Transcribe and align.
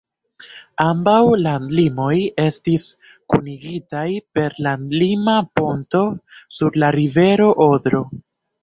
Ambaŭ 0.85 1.17
landlimoj 1.47 2.15
estis 2.45 2.87
kunigitaj 3.35 4.07
per 4.39 4.59
landlima 4.69 5.37
ponto 5.61 6.05
sur 6.59 6.83
la 6.85 6.93
rivero 7.01 7.57
Odro. 7.73 8.07